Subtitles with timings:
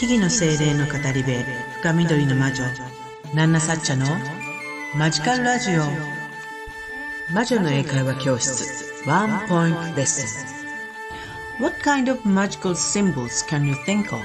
[0.00, 1.44] 木々の精霊の語り部
[1.82, 2.64] 深緑の魔女
[3.34, 4.06] ナンナサッチャの
[4.96, 5.82] マジカルラジオ。
[7.34, 10.46] 魔女の英会話教室ワンポイントレッス
[11.58, 11.62] ン。
[11.62, 14.24] What kind of magical symbols can you think of?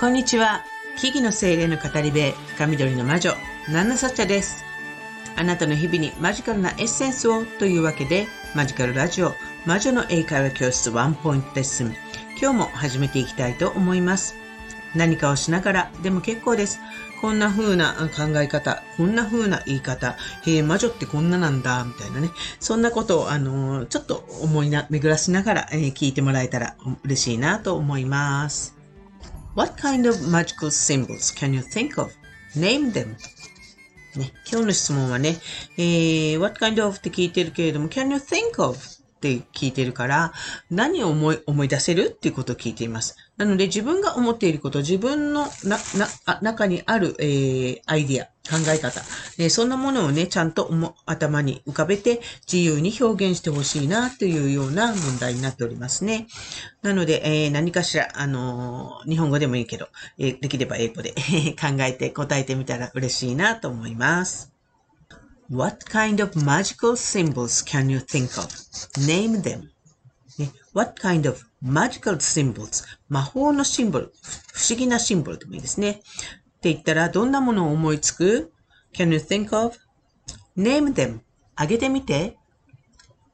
[0.00, 0.64] こんにちは。
[0.96, 3.34] 木々の精霊の語り部深緑の魔女
[3.68, 4.64] ナンナサッチャです。
[5.36, 9.34] あなたの日々にマジカルなエッセンスをというわけでマジカルラジオ
[9.66, 11.94] 魔女の英会話教室ワンポイントレッスン。
[12.40, 14.40] 今日も始めていきたいと思います。
[14.94, 16.80] 何かをしながらでも結構です。
[17.22, 22.30] こんな風な考え方、こんな風な言い方、へえ、魔女ってこんななんだ、みたいなね。
[22.58, 28.74] そんなことを、あのー、ちょっと思いな、巡らしながら、えー、聞いてもらえたら嬉しいなと思います。
[29.54, 32.10] What kind of magical symbols can you think of?
[32.56, 33.14] Name them.
[34.16, 35.36] ね、今日の質問はね、
[35.78, 38.76] えー、What kind of って聞いてるけれども、Can you think of?
[39.22, 40.32] って聞いてるから、
[40.68, 43.16] 何を思い、思い出せるっていうことを聞いています。
[43.36, 45.78] なので自分が思っていること、自分のな、
[46.26, 49.00] な、中にある、えー、アイディア、考え方、
[49.38, 50.68] え、そんなものをね、ちゃんと
[51.06, 52.20] 頭に浮かべて
[52.52, 56.26] 自由に表現してほしいなというような問題になっておりますね。
[56.82, 61.14] なので、えー、何かしら、あのー、日本語でもいいけど、えー、できれば英語で
[61.60, 64.51] 考えて答えてみたら嬉しいなと思います。
[65.52, 68.48] What kind of magical symbols can you think of?
[69.06, 69.68] Name them.
[70.72, 72.82] What kind of magical symbols?
[73.10, 74.12] 魔法のシンボル。
[74.54, 75.90] 不思議なシンボルでもいいですね。
[75.90, 75.94] っ
[76.60, 78.50] て言ったら、どんなものを思いつく
[78.94, 79.76] ?Can you think of?
[80.56, 81.20] Name them.
[81.54, 82.38] あげてみて。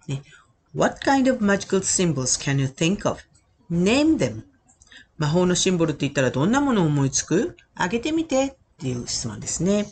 [0.08, 0.22] ね、
[0.74, 3.20] What kind of magical symbols can you think of?
[3.70, 4.42] Name them.
[5.18, 9.86] 魔法のシンボルって言ったらどんなものを思いつくあげてみてっていう質問ですね。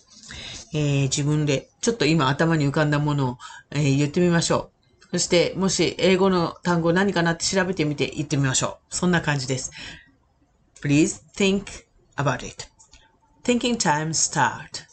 [0.75, 3.39] えー、自分でちょっと今頭に浮かんだものを、
[3.71, 5.09] えー、言ってみましょう。
[5.13, 8.95] そして、もし英語の単語何かなって調べてみて言ってみましょう。
[8.95, 9.71] そんな感じです。
[10.83, 11.65] Please think
[12.17, 12.67] about it.
[13.45, 14.85] Thinking time start.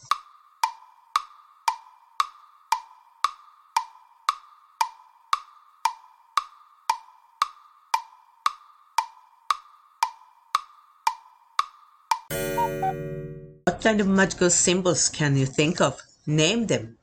[13.82, 15.96] kind of magical symbols can you think of?
[16.26, 16.96] Name them.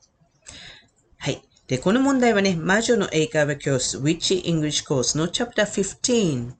[1.17, 1.41] はい。
[1.67, 6.53] で、この問題はね、魔女の英会話教室 Witchy English Course の Chapter 15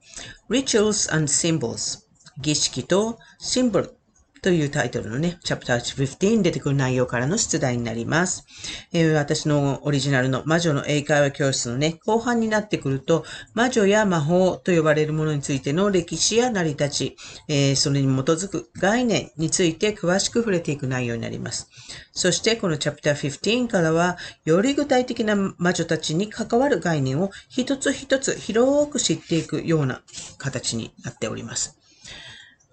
[0.50, 2.00] Rituals and Symbols
[2.42, 3.96] 儀式とシンボル
[4.43, 8.47] というタイトルのね、チャプター15に出てくる内容からの出題になります。
[8.93, 13.25] えー、私のオリジナルの魔女の英会話教室のね、後半になってくると、
[13.55, 17.17] 魔女や魔法と呼ばれるものについての歴史や成り立ち、
[17.49, 21.69] えー、それに基づく概念について詳しく触れていく内容になります。
[22.13, 30.03] そして、このチャプター15からは、より具体的な魔女たちに関わる概念を一つ一つ広く知っていくような
[30.39, 31.80] 形になっております。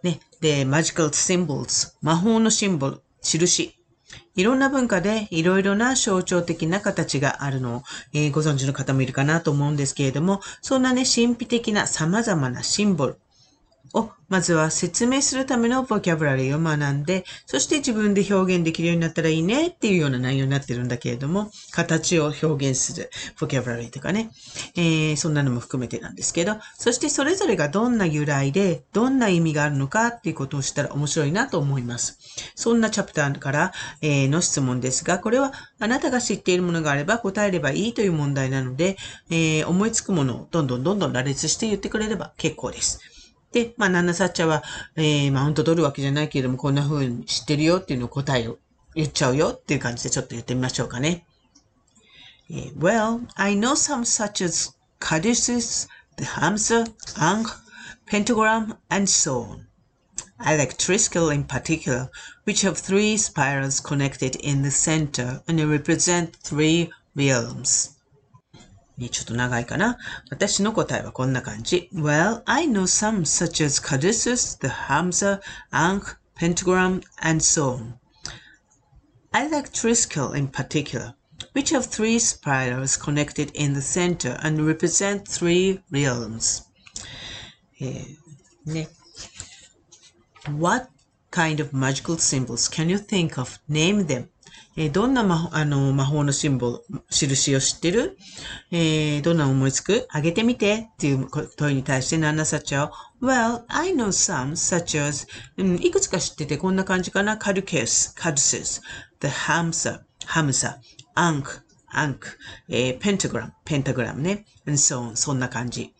[0.08, 0.20] ね。
[0.40, 3.74] で、magical symbols、魔法のシンボル、印。
[4.36, 13.18] いろんな文化でいろいろな象徴的な形があるのを、えー、ご存知の方もいるかなと思うんですけれども、そんなね、神秘的な様々なシンボル、
[13.94, 23.10] を、まずは説明するためのボキャブラリーを学んで、そして自分で表現できるようになったらいいねっていうような内容になってるんだけれども、形を表現する
[23.40, 24.32] ボキャブラリーとかね、
[24.76, 32.18] えー、そんなのも含めてなんですけど、そしてそれぞれがどんな由来で、どんな意味があるのかっていうことをしたら面白いなと思います。
[32.56, 33.72] そんなチャプターから、
[34.02, 38.98] えー、の質問ですが、これはあなたが知っているものがあれば答えればいいという問題なので、
[39.30, 43.17] えー、思いつくものをどんどんどんどん羅列して言ってくれれば結構です。
[43.53, 44.63] で、まあ、ナンナサッチャは、
[44.97, 48.59] えー、マウント取るわけじゃないけれども、こんな風に知ってるよっていうのを答えを
[48.95, 51.27] 言っちゃうよっていう感じでちょっと言ってみましょうかね。
[52.77, 55.89] well, I know some such as caduceus,
[56.19, 56.85] the hamster,
[57.17, 57.51] ankh,
[58.05, 59.67] pentagram, and so on.
[60.39, 62.11] I like Triskel in particular,
[62.45, 67.96] which have three spirals connected in the center and represent three realms.
[68.99, 69.99] ね、ちょっと長いかな。
[70.31, 71.89] 私の答えはこんな感じ。
[71.93, 75.41] Well, I know some such as Caduceus, the Hamza,
[75.71, 77.95] Ankh, Pentagram, and so on.
[79.33, 81.15] I like Triskel in particular,
[81.55, 86.65] which have three spirals connected in the center and represent three realms.
[87.81, 88.89] えー、ね。
[90.59, 90.91] What
[91.31, 93.59] kind of magical symbols can you think of?
[93.69, 94.29] Name them.
[94.76, 98.18] えどんな魔あの魔法のシンボル、印を知ってる？
[98.72, 100.08] えー、どんな思いつく？
[100.10, 105.28] あげてみてっていう問いに対してナンナサチャを Well, I know some, such as,
[105.58, 107.38] うん、いくつか知っててこんな感じかな？
[107.38, 108.82] カルケス、カルセス、
[109.20, 110.76] the hamsa, hamsa,
[111.16, 111.62] ankh,
[111.94, 112.20] ankh,
[112.70, 114.46] えー、pentagram, pentagram ね。
[114.68, 115.96] and so on, そんな感じ。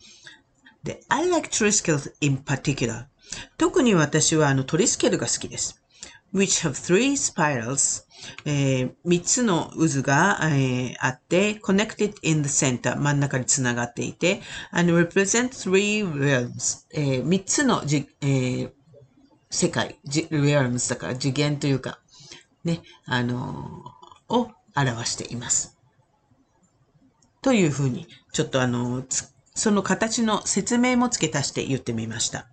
[0.84, 3.06] で、I like Triskel in particular.
[3.58, 5.82] 特に私はあのトリスケルが好きです。
[6.32, 8.08] Which have three spirals
[8.44, 14.40] えー、3つの渦が、えー、あって、connected in the center 真ん中につながっていて、
[14.72, 18.72] and represent three realms、えー、3つのじ、えー、
[19.50, 22.00] 世界、realms だから次元というか、
[22.64, 25.76] ね、あのー、を表しています。
[27.40, 32.48] というふうに、ちょっとあのー、その形の説明も付け足して言ってみました。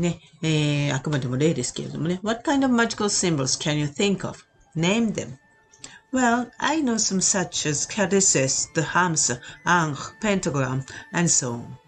[0.00, 2.20] ね、えー、あくまでも例ですけれどもね。
[2.22, 4.44] What kind of magical symbols can you think of?
[4.74, 5.36] Name them.
[6.12, 11.78] Well, I know some such as caduceus, the hamster, ankh, pentagram, and so on.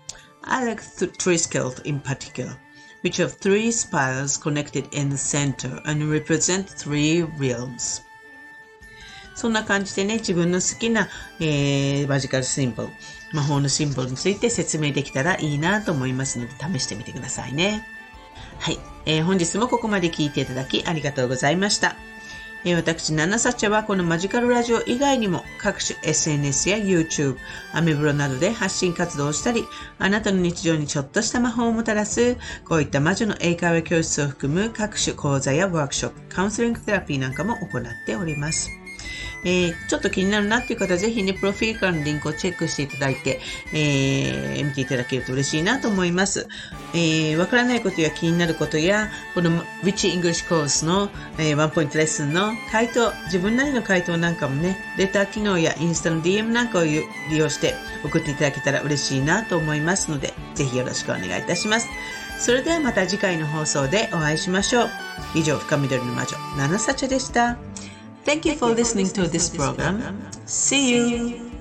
[0.45, 2.57] I like th- Triskelt in particular,
[3.01, 8.03] which have three spirals connected in the center and represent three realms.
[9.35, 11.09] そんな感じでね、自分の好きな、
[11.41, 12.91] えー、マジカルシンボル、
[13.33, 17.87] 魔法のシンボルについて説明できたらいいなと思いますので、試してみてくださいね。
[18.59, 21.97] はい、えー、本日もここまで聞いていただきありがとうございました。
[22.65, 27.37] え私、ナナサチャはこのマジカルラジオ以外にも各種 SNS や YouTube、
[27.73, 29.65] アメブロなどで発信活動をしたり、
[29.99, 38.82] あなたの日常にちょっとした魔法をもたらす、こういった魔女の英会話教室を含む各種講座やワークショップ、カウンセリングテラピーなんかも行っております。
[39.45, 43.41] えー、ちょっと気になるなっていう方はぜひね、プロフィールからのリンクをチェックしていただいて、
[43.73, 46.49] えー、見ていただけると嬉しいなと思います。
[46.95, 49.51] えー、わからないことや気になることや、この
[49.83, 57.03] Rich English コースの、えー、ワンポイントレッスンの回答、自分なりの回答なんかもね、レター機能やインスタの DM なんかを利
[57.37, 57.75] 用して
[58.05, 61.89] 送っていただけたら嬉しいなと思いますので、ぜひよろしくお願いいたします。
[62.39, 64.91] それではまた次回の放送でお会いしましょう。
[65.35, 67.57] 以上、深緑の魔女、ナナサチャでした。
[68.25, 70.29] Thank you for listening to this program.
[70.47, 71.52] See you.